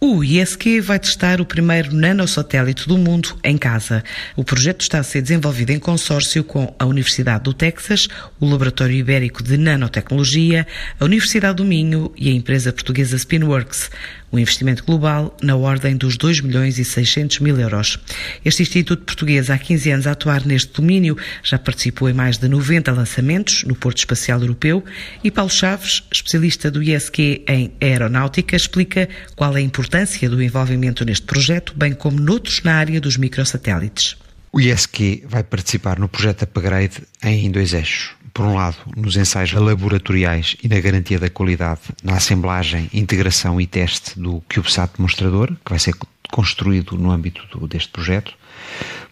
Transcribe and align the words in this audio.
O 0.00 0.22
ISQ 0.22 0.80
vai 0.80 0.96
testar 0.96 1.40
o 1.40 1.44
primeiro 1.44 1.92
nanosatélite 1.92 2.86
do 2.86 2.96
mundo 2.96 3.36
em 3.42 3.58
casa. 3.58 4.04
O 4.36 4.44
projeto 4.44 4.82
está 4.82 5.00
a 5.00 5.02
ser 5.02 5.22
desenvolvido 5.22 5.70
em 5.70 5.78
consórcio 5.80 6.44
com 6.44 6.72
a 6.78 6.86
Universidade 6.86 7.42
do 7.42 7.52
Texas, 7.52 8.06
o 8.38 8.48
Laboratório 8.48 8.94
Ibérico 8.94 9.42
de 9.42 9.56
Nanotecnologia, 9.58 10.68
a 11.00 11.04
Universidade 11.04 11.56
do 11.56 11.64
Minho 11.64 12.12
e 12.16 12.28
a 12.28 12.32
empresa 12.32 12.72
portuguesa 12.72 13.18
Spinworks. 13.18 13.90
Um 14.32 14.38
investimento 14.38 14.84
global 14.84 15.36
na 15.42 15.56
ordem 15.56 15.96
dos 15.96 16.16
2 16.16 16.40
milhões 16.40 16.78
e 16.78 16.84
600 16.84 17.40
mil 17.40 17.58
euros. 17.58 17.98
Este 18.44 18.62
Instituto 18.62 19.04
Português, 19.04 19.48
há 19.48 19.56
15 19.56 19.90
anos 19.90 20.06
a 20.06 20.12
atuar 20.12 20.44
neste 20.44 20.72
domínio, 20.72 21.16
já 21.42 21.58
participou 21.58 22.08
em 22.08 22.12
mais 22.12 22.36
de 22.36 22.48
90 22.48 22.92
lançamentos 22.92 23.64
no 23.64 23.74
Porto 23.74 23.98
Espacial 23.98 24.40
Europeu 24.40 24.84
e 25.24 25.30
Paulo 25.30 25.50
Chaves, 25.50 26.02
especialista 26.12 26.70
do 26.70 26.82
ISQ 26.82 27.44
em 27.48 27.72
aeronáutica, 27.80 28.54
explica 28.54 29.08
qual 29.34 29.56
é 29.56 29.60
a 29.60 29.62
importância 29.62 30.28
do 30.28 30.42
envolvimento 30.42 31.04
neste 31.04 31.26
projeto, 31.26 31.72
bem 31.76 31.92
como 31.92 32.20
noutros 32.20 32.62
na 32.62 32.74
área 32.74 33.00
dos 33.00 33.16
microsatélites. 33.16 34.16
O 34.52 34.60
ISQ 34.60 35.24
vai 35.28 35.42
participar 35.42 35.98
no 35.98 36.08
projeto 36.08 36.42
Upgrade 36.42 37.02
em 37.22 37.50
dois 37.50 37.72
eixos. 37.72 38.17
Por 38.38 38.46
um 38.46 38.54
lado, 38.54 38.76
nos 38.96 39.16
ensaios 39.16 39.52
laboratoriais 39.52 40.56
e 40.62 40.68
na 40.68 40.78
garantia 40.78 41.18
da 41.18 41.28
qualidade 41.28 41.80
na 42.04 42.14
assemblagem, 42.14 42.88
integração 42.94 43.60
e 43.60 43.66
teste 43.66 44.16
do 44.16 44.40
CubeSat 44.42 44.92
demonstrador, 44.96 45.48
que 45.48 45.70
vai 45.70 45.78
ser 45.80 45.96
construído 46.30 46.96
no 46.96 47.10
âmbito 47.10 47.44
do, 47.48 47.66
deste 47.66 47.88
projeto. 47.88 48.32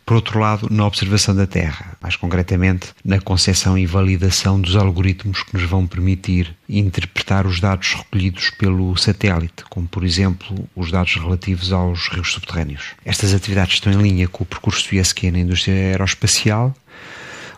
Por 0.05 0.15
outro 0.15 0.39
lado, 0.39 0.69
na 0.71 0.87
observação 0.87 1.35
da 1.35 1.45
Terra, 1.45 1.97
mais 2.01 2.15
concretamente 2.15 2.91
na 3.05 3.21
concepção 3.21 3.77
e 3.77 3.85
validação 3.85 4.61
dos 4.61 4.77
algoritmos 4.77 5.43
que 5.43 5.55
nos 5.55 5.69
vão 5.69 5.89
permitir 5.89 6.57
interpretar 6.69 7.49
os 7.49 7.59
dados 7.59 7.95
recolhidos 7.95 8.51
pelo 8.51 8.97
satélite, 8.97 9.65
como 9.69 9.89
por 9.89 10.05
exemplo 10.05 10.69
os 10.77 10.93
dados 10.93 11.17
relativos 11.17 11.73
aos 11.73 12.07
rios 12.11 12.33
subterrâneos. 12.33 12.93
Estas 13.05 13.35
atividades 13.35 13.75
estão 13.75 13.93
em 13.93 14.01
linha 14.01 14.29
com 14.29 14.45
o 14.45 14.47
percurso 14.47 14.89
do 14.89 14.95
ISQ 14.95 15.33
na 15.33 15.41
indústria 15.41 15.75
aeroespacial, 15.75 16.73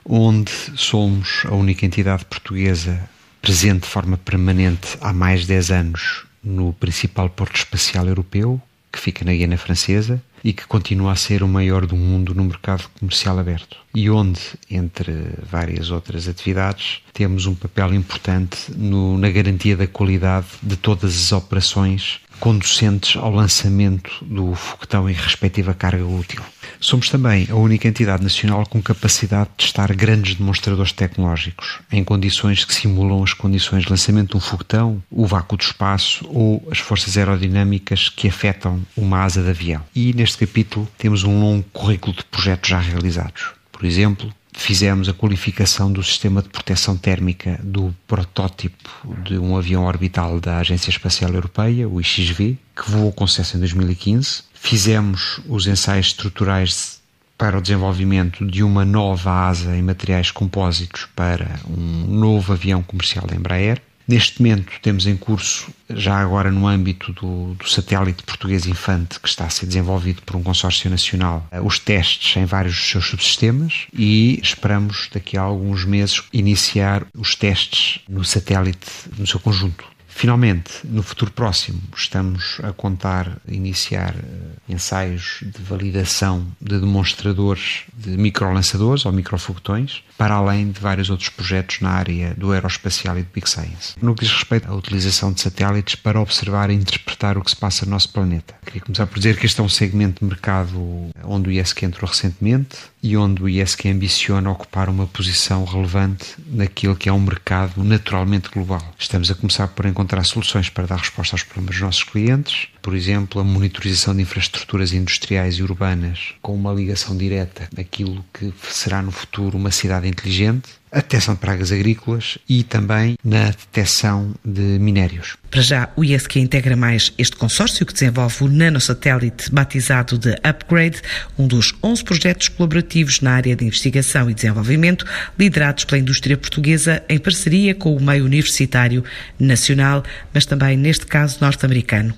onde 0.09 0.51
somos 0.75 1.43
a 1.45 1.55
única 1.55 1.85
entidade 1.85 2.25
portuguesa 2.25 3.09
presente 3.43 3.83
de 3.83 3.89
forma 3.89 4.17
permanente 4.17 4.97
há 5.01 5.13
mais 5.13 5.43
de 5.43 5.49
10 5.49 5.71
anos 5.71 6.25
no 6.43 6.73
principal 6.73 7.29
porto 7.29 7.57
espacial 7.57 8.07
europeu, 8.07 8.61
que 8.91 8.99
fica 8.99 9.25
na 9.25 9.33
Guiana 9.33 9.59
Francesa 9.59 10.23
e 10.43 10.53
que 10.53 10.67
continua 10.67 11.13
a 11.13 11.17
ser 11.17 11.43
o 11.43 11.49
maior 11.49 11.85
do 11.85 11.97
mundo 11.97 12.35
no 12.35 12.45
mercado 12.45 12.89
comercial 12.99 13.39
aberto. 13.39 13.77
E 13.95 14.09
onde, 14.09 14.41
entre 14.71 15.13
várias 15.51 15.91
outras 15.91 16.27
atividades, 16.27 17.01
temos 17.13 17.47
um 17.47 17.55
papel 17.55 17.93
importante 17.95 18.57
no, 18.75 19.19
na 19.19 19.31
garantia 19.31 19.77
da 19.77 19.87
qualidade 19.87 20.47
de 20.63 20.77
todas 20.77 21.15
as 21.17 21.33
operações 21.33 22.21
conducentes 22.41 23.17
ao 23.17 23.33
lançamento 23.33 24.25
do 24.25 24.55
foguetão 24.55 25.11
e 25.11 25.13
respectiva 25.13 25.75
carga 25.75 26.07
útil. 26.07 26.43
Somos 26.81 27.11
também 27.11 27.49
a 27.51 27.57
única 27.57 27.89
entidade 27.89 28.23
nacional 28.23 28.65
com 28.67 28.81
capacidade 28.81 29.51
de 29.51 29.65
testar 29.65 29.95
grandes 29.95 30.37
demonstradores 30.37 30.93
tecnológicos 30.93 31.81
em 31.91 32.05
condições 32.05 32.65
que 32.65 32.75
simulam 32.75 33.23
as 33.23 33.33
condições 33.33 33.85
de 33.85 33.91
lançamento 33.91 34.31
de 34.31 34.37
um 34.37 34.41
foguetão, 34.41 35.03
o 35.11 35.27
vácuo 35.27 35.57
do 35.57 35.63
espaço 35.63 36.25
ou 36.29 36.67
as 36.71 36.79
forças 36.79 37.17
aerodinâmicas 37.17 38.09
que 38.09 38.29
afetam 38.29 38.81
uma 38.97 39.23
asa 39.23 39.43
de 39.43 39.51
avião. 39.51 39.83
E 39.95 40.13
neste 40.13 40.39
capítulo 40.39 40.89
temos 40.97 41.25
um 41.25 41.41
longo 41.41 41.65
currículo 41.73 42.15
de 42.15 42.25
projetos 42.25 42.71
já 42.71 42.79
realizados. 42.79 43.51
Por 43.73 43.85
exemplo, 43.85 44.33
fizemos 44.53 45.09
a 45.09 45.15
qualificação 45.15 45.91
do 45.91 46.03
sistema 46.03 46.43
de 46.43 46.49
proteção 46.49 46.97
térmica 46.97 47.61
do 47.63 47.95
protótipo 48.09 48.91
de 49.25 49.39
um 49.39 49.57
avião 49.57 49.85
orbital 49.85 50.41
da 50.41 50.59
Agência 50.59 50.91
Espacial 50.91 51.33
Europeia, 51.33 51.89
o 51.89 52.01
IXV, 52.01 52.59
que 52.75 52.91
voou 52.91 53.13
com 53.13 53.27
sucesso 53.27 53.57
em 53.57 53.61
2015. 53.61 54.48
Fizemos 54.61 55.41
os 55.47 55.67
ensaios 55.67 56.09
estruturais 56.09 57.01
para 57.39 57.57
o 57.57 57.63
desenvolvimento 57.63 58.45
de 58.45 58.63
uma 58.63 58.85
nova 58.85 59.31
asa 59.31 59.75
em 59.77 59.83
materiais 59.83 60.31
compósitos 60.31 61.07
para 61.15 61.61
um 61.71 62.05
novo 62.07 62.53
avião 62.53 62.83
comercial 62.83 63.27
da 63.27 63.37
Embraer. 63.37 63.81
Neste 64.07 64.43
momento 64.43 64.73
temos 64.83 65.07
em 65.07 65.17
curso, 65.17 65.71
já 65.91 66.17
agora 66.17 66.51
no 66.51 66.67
âmbito 66.67 67.13
do, 67.13 67.55
do, 67.55 67.69
satélite 67.69 68.23
português 68.23 68.67
Infante, 68.67 69.21
que 69.21 69.29
está 69.29 69.45
a 69.45 69.51
ser 69.51 69.67
desenvolvido 69.67 70.23
por 70.23 70.35
um 70.35 70.43
consórcio 70.43 70.91
nacional, 70.91 71.47
eh, 71.51 71.61
os 71.61 71.79
testes 71.79 72.35
em 72.37 72.47
vários 72.47 72.75
dos 72.75 72.91
seus 72.91 73.07
subsistemas 73.07 73.87
e 73.93 74.41
esperamos 74.43 75.11
daqui 75.13 75.37
a 75.37 75.43
alguns 75.43 75.85
meses 75.85 76.23
iniciar 76.33 77.07
os 77.15 77.35
testes 77.35 78.01
no 78.09 78.25
satélite 78.25 78.89
no 79.19 79.27
seu 79.27 79.39
conjunto. 79.39 79.85
Finalmente, 80.19 80.81
no 80.83 81.01
futuro 81.01 81.31
próximo, 81.31 81.81
estamos 81.97 82.59
a 82.65 82.73
contar 82.73 83.37
iniciar 83.47 84.17
uh, 84.17 84.48
ensaios 84.69 85.41
de 85.43 85.63
validação 85.63 86.47
de 86.61 86.79
demonstradores 86.79 87.83
de 87.95 88.11
microlançadores 88.11 89.07
ou 89.07 89.13
microfoguetões, 89.13 90.03
para 90.17 90.35
além 90.35 90.71
de 90.71 90.81
vários 90.81 91.11
outros 91.11 91.29
projetos 91.29 91.81
na 91.81 91.91
área 91.91 92.35
do 92.37 92.53
aeroespacial 92.53 93.19
e 93.19 93.23
do 93.23 93.31
Big 93.33 93.49
Science. 93.49 93.95
No 94.01 94.15
que 94.15 94.25
diz 94.25 94.33
respeito 94.33 94.69
à 94.69 94.75
utilização 94.75 95.33
de 95.33 95.41
satélites 95.41 95.95
para 95.95 96.21
observar 96.21 96.71
e 96.71 96.75
interpretar 96.75 97.39
o 97.39 97.43
que 97.43 97.51
se 97.51 97.57
passa 97.57 97.85
no 97.85 97.93
nosso 97.93 98.13
planeta. 98.13 98.58
Queria 98.69 98.83
começar 98.83 99.07
por 99.07 99.17
dizer 99.17 99.39
que 99.39 99.47
este 99.47 99.59
é 99.63 99.65
um 99.65 99.69
segmento 99.69 100.21
de 100.21 100.29
mercado 100.29 101.11
onde 101.25 101.49
o 101.49 101.53
ISQ 101.53 101.87
entrou 101.87 102.07
recentemente 102.07 102.77
e 103.03 103.17
onde 103.17 103.43
o 103.43 103.49
ISQ 103.49 103.89
ambiciona 103.89 104.51
ocupar 104.51 104.91
uma 104.91 105.07
posição 105.07 105.65
relevante 105.65 106.35
naquilo 106.47 106.95
que 106.95 107.09
é 107.09 107.13
um 107.13 107.19
mercado 107.19 107.83
naturalmente 107.83 108.51
global. 108.51 108.83
Estamos 108.99 109.31
a 109.31 109.35
começar 109.35 109.69
por 109.69 109.87
encontrar 109.87 110.23
soluções 110.25 110.69
para 110.69 110.87
dar 110.87 110.99
resposta 110.99 111.35
aos 111.35 111.43
problemas 111.43 111.77
dos 111.77 111.81
nossos 111.81 112.05
clientes, 112.05 112.69
por 112.83 112.95
exemplo, 112.95 113.41
a 113.41 113.45
monitorização 113.45 114.15
de 114.15 114.21
infraestruturas 114.21 114.93
industriais 114.93 115.55
e 115.55 115.63
urbanas 115.63 116.35
com 116.43 116.55
uma 116.55 116.73
ligação 116.73 117.17
direta 117.17 117.71
àquilo 117.75 118.23
que 118.35 118.53
será 118.71 119.01
no 119.01 119.11
futuro 119.11 119.57
uma 119.57 119.71
cidade 119.71 120.07
inteligente, 120.07 120.69
a 120.91 120.97
detecção 120.97 121.35
de 121.35 121.41
pragas 121.41 121.73
agrícolas 121.73 122.39
e 122.49 122.63
também 122.63 123.17
na 123.25 123.47
detecção 123.47 124.35
de 124.45 124.61
minérios. 124.79 125.37
Para 125.51 125.63
já, 125.63 125.89
o 125.97 126.05
ISQ 126.05 126.41
integra 126.41 126.77
mais 126.77 127.13
este 127.17 127.37
consórcio 127.37 127.87
que 127.87 127.93
desenvolve 127.93 128.45
o 128.45 128.49
nanosatélite 128.49 129.51
batizado 129.51 130.19
de 130.19 130.31
Upgrade, 130.45 131.01
um 131.39 131.47
dos 131.47 131.75
11 131.83 132.05
projetos 132.05 132.49
colaborativos 132.49 133.21
na 133.21 133.33
área 133.33 133.57
de 133.57 133.65
investigação 133.65 134.31
e 134.31 134.35
desenvolvimento 134.35 135.07
liderados 135.39 135.85
pela 135.85 136.01
indústria 136.01 136.37
portuguesa 136.37 137.03
em 137.09 137.19
parceria 137.19 137.75
com 137.75 137.97
o 137.97 138.03
meio 138.03 138.25
universitário 138.25 139.03
nacional, 139.39 140.05
mas 140.35 140.45
também, 140.45 140.77
neste 140.77 141.07
caso, 141.07 141.39
norte-americano. 141.41 142.15